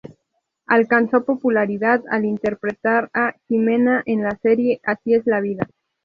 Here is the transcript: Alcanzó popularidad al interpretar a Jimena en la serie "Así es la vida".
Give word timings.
Alcanzó 0.65 1.25
popularidad 1.25 2.01
al 2.09 2.25
interpretar 2.25 3.11
a 3.13 3.35
Jimena 3.47 4.01
en 4.07 4.23
la 4.23 4.35
serie 4.41 4.79
"Así 4.83 5.13
es 5.13 5.27
la 5.27 5.39
vida". 5.41 5.67